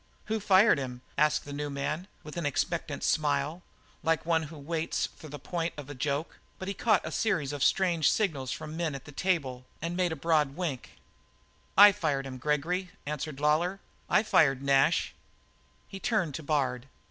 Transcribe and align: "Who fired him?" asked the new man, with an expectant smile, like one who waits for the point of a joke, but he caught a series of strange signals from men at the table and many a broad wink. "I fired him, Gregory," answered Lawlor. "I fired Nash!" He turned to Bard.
"Who 0.25 0.39
fired 0.39 0.79
him?" 0.79 1.01
asked 1.15 1.45
the 1.45 1.53
new 1.53 1.69
man, 1.69 2.07
with 2.23 2.35
an 2.35 2.43
expectant 2.47 3.03
smile, 3.03 3.61
like 4.01 4.25
one 4.25 4.41
who 4.49 4.57
waits 4.57 5.05
for 5.15 5.29
the 5.29 5.37
point 5.37 5.75
of 5.77 5.91
a 5.91 5.93
joke, 5.93 6.39
but 6.57 6.67
he 6.67 6.73
caught 6.73 7.05
a 7.05 7.11
series 7.11 7.53
of 7.53 7.63
strange 7.63 8.09
signals 8.09 8.51
from 8.51 8.75
men 8.75 8.95
at 8.95 9.05
the 9.05 9.11
table 9.11 9.63
and 9.79 9.95
many 9.95 10.09
a 10.11 10.15
broad 10.15 10.55
wink. 10.55 10.95
"I 11.77 11.91
fired 11.91 12.25
him, 12.25 12.39
Gregory," 12.39 12.89
answered 13.05 13.39
Lawlor. 13.39 13.79
"I 14.09 14.23
fired 14.23 14.63
Nash!" 14.63 15.13
He 15.87 15.99
turned 15.99 16.33
to 16.33 16.41
Bard. 16.41 16.87